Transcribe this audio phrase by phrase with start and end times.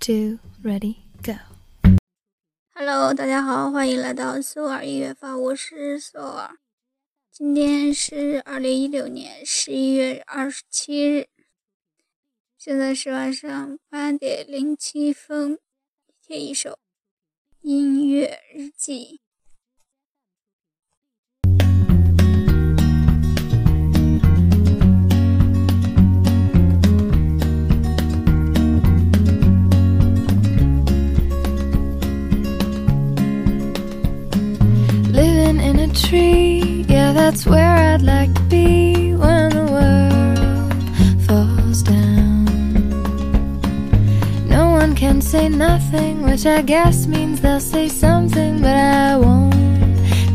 [0.00, 1.34] two, ready, go.
[2.74, 6.58] Hello，大家好，欢迎来到苏尔音乐坊，我是苏尔。
[7.30, 11.28] 今天是二零一六年十一月二十七日，
[12.56, 15.58] 现在是晚上八点零七分。
[16.22, 16.78] 贴一首
[17.60, 19.20] 音乐日记。
[35.96, 42.44] Tree, yeah, that's where I'd like to be when the world falls down.
[44.48, 49.54] No one can say nothing, which I guess means they'll say something, but I won't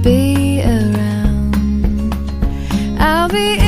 [0.03, 2.13] be around.
[2.99, 3.60] I'll be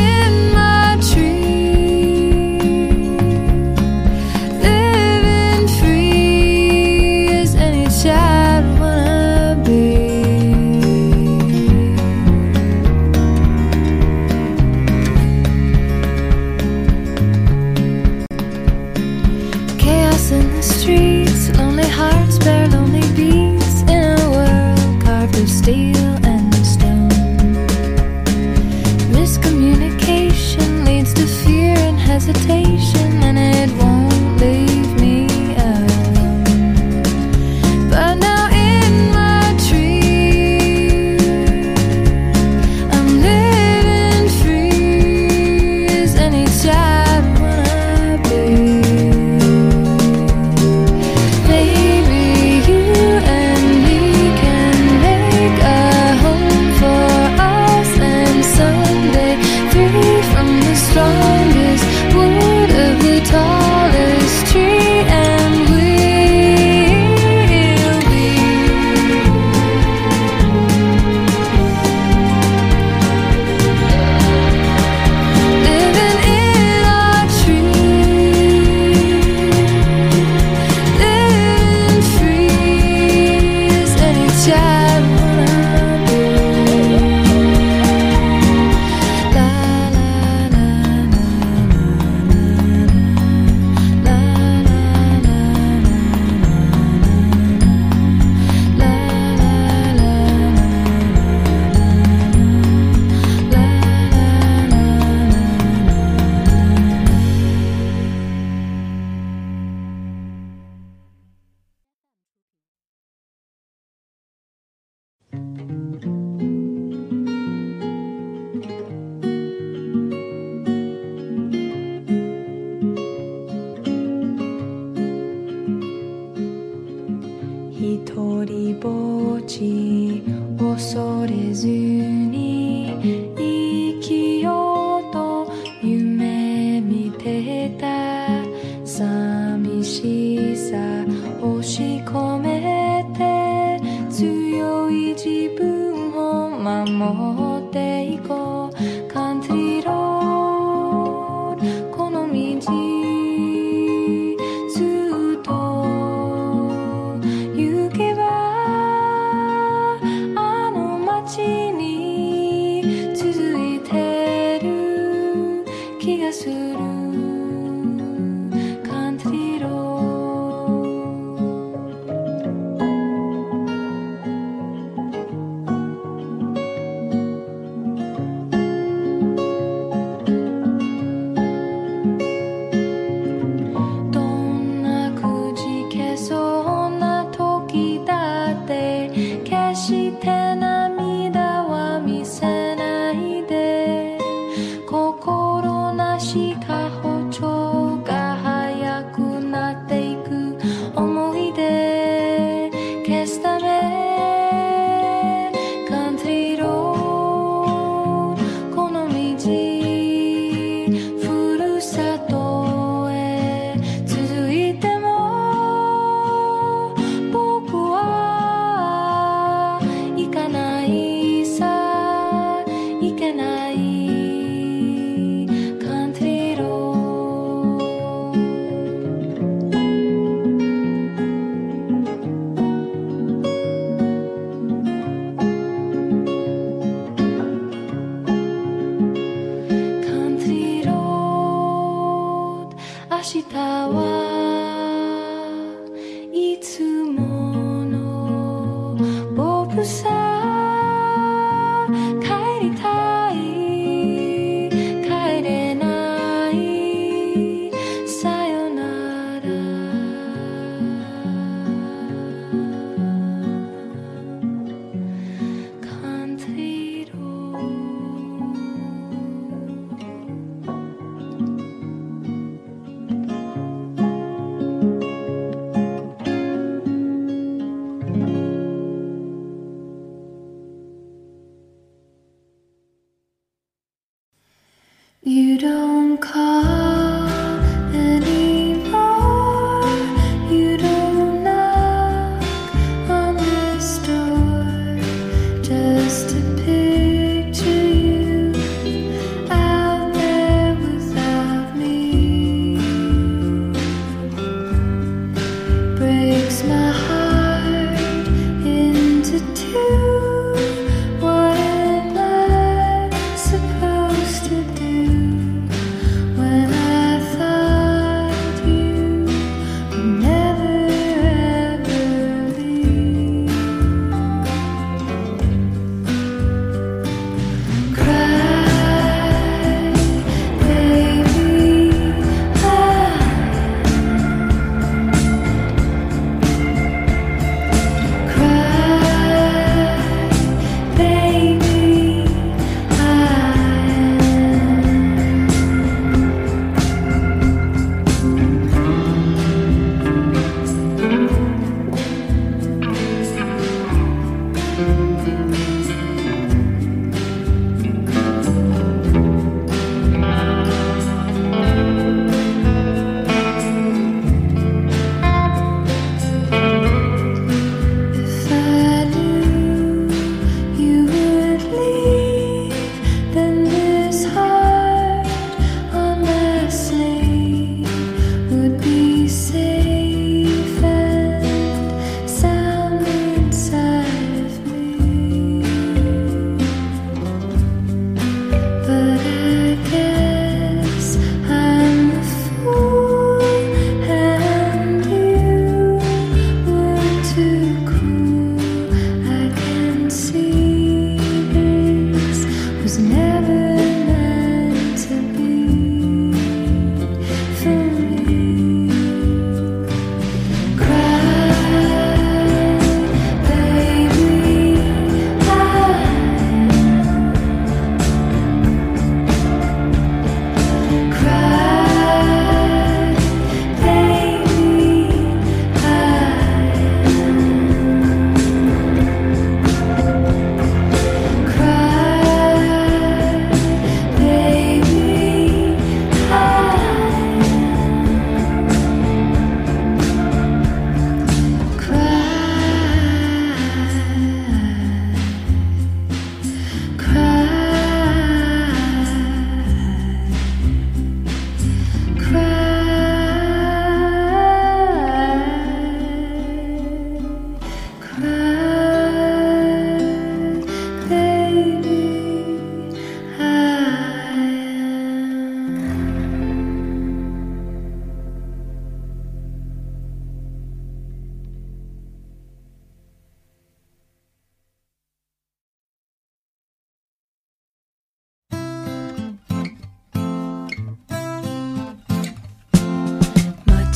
[131.03, 132.42] flores unidas.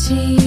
[0.07, 0.46] see you.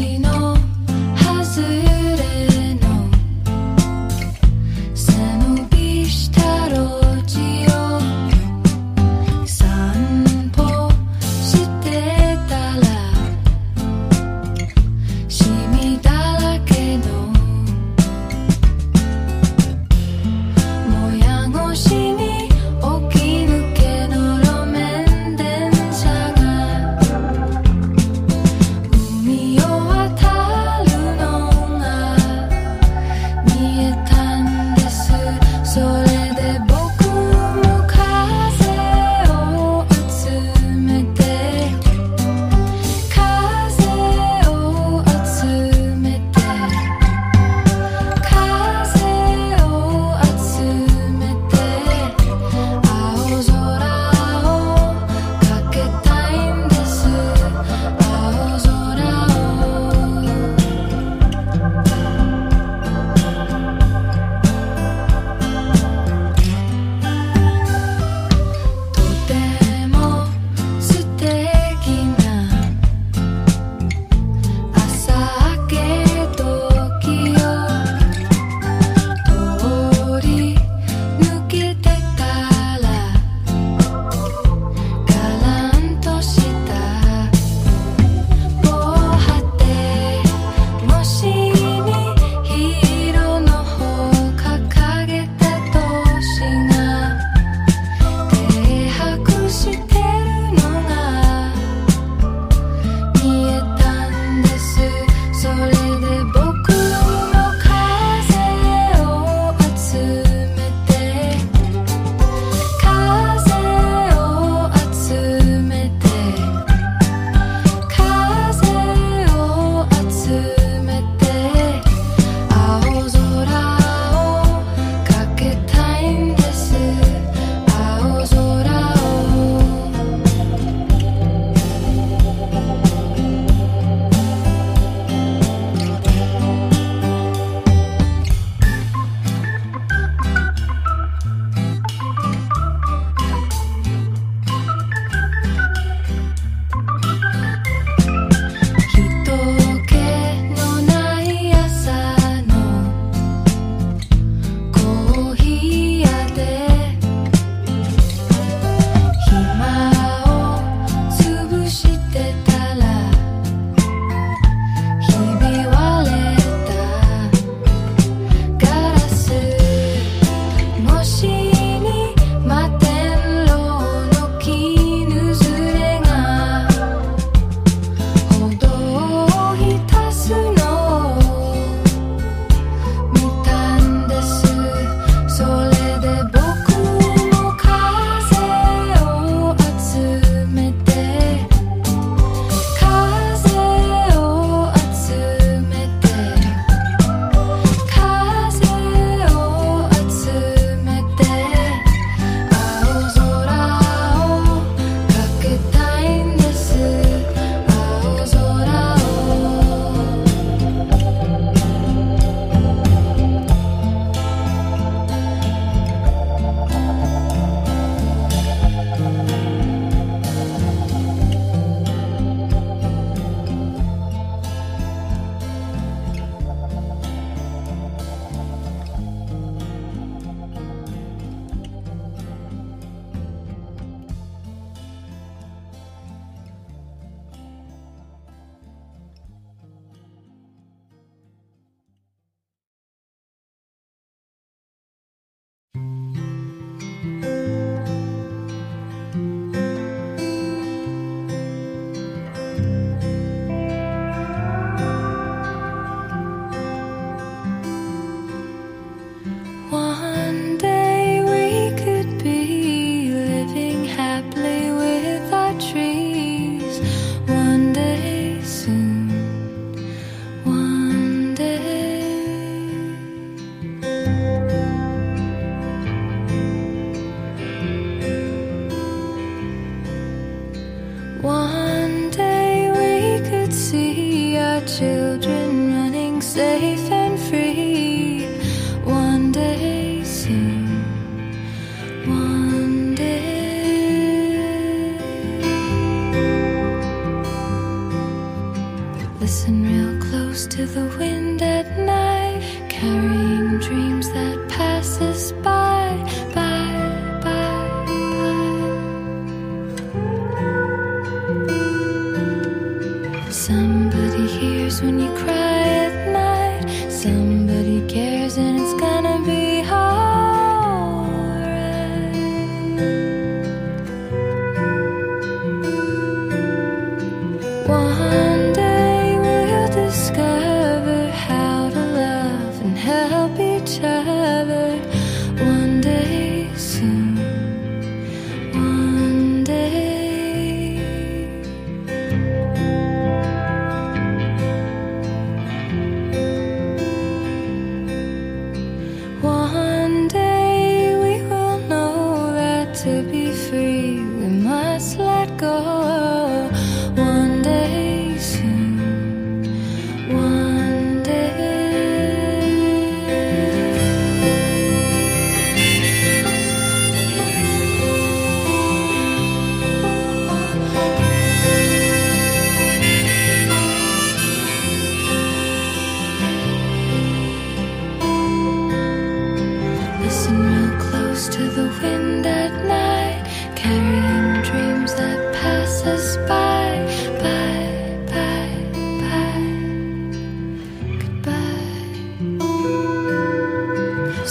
[300.00, 306.29] close to the wind at night, carrying dreams that passes by.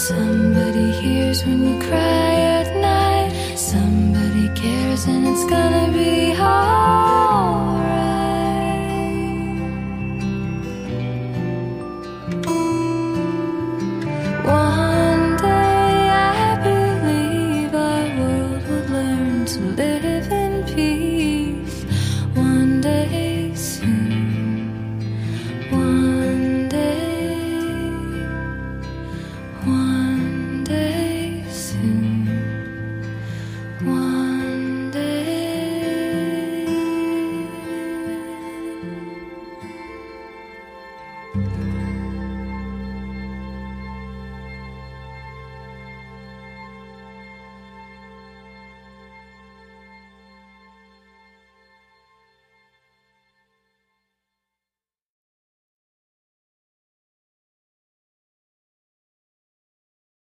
[0.10, 3.32] Somebody hears when you cry at night.
[3.56, 6.79] Somebody cares, and it's gonna be hard.